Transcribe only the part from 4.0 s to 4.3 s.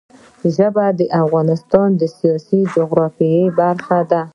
ده.